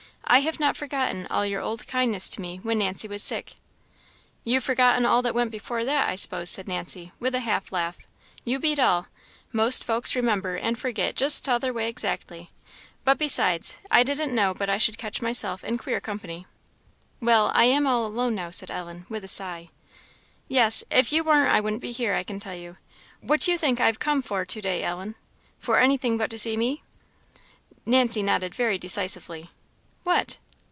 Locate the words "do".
23.41-23.51